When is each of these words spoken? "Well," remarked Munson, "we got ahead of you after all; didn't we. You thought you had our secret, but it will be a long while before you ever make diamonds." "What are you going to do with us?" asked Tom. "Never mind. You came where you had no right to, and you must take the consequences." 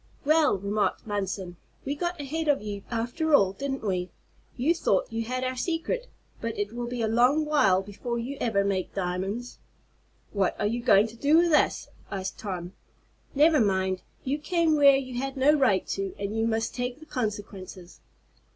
"Well," 0.25 0.57
remarked 0.57 1.05
Munson, 1.05 1.57
"we 1.85 1.93
got 1.93 2.19
ahead 2.19 2.47
of 2.47 2.59
you 2.59 2.81
after 2.89 3.35
all; 3.35 3.53
didn't 3.53 3.83
we. 3.83 4.09
You 4.57 4.73
thought 4.73 5.11
you 5.13 5.25
had 5.25 5.43
our 5.43 5.55
secret, 5.55 6.07
but 6.41 6.57
it 6.57 6.73
will 6.73 6.87
be 6.87 7.03
a 7.03 7.07
long 7.07 7.45
while 7.45 7.83
before 7.83 8.17
you 8.17 8.35
ever 8.41 8.63
make 8.65 8.95
diamonds." 8.95 9.59
"What 10.31 10.59
are 10.59 10.65
you 10.65 10.81
going 10.81 11.05
to 11.09 11.15
do 11.15 11.37
with 11.37 11.51
us?" 11.51 11.87
asked 12.09 12.39
Tom. 12.39 12.73
"Never 13.35 13.59
mind. 13.59 14.01
You 14.23 14.39
came 14.39 14.73
where 14.75 14.97
you 14.97 15.19
had 15.19 15.37
no 15.37 15.53
right 15.53 15.85
to, 15.89 16.15
and 16.17 16.35
you 16.35 16.47
must 16.47 16.73
take 16.73 16.99
the 16.99 17.05
consequences." 17.05 17.99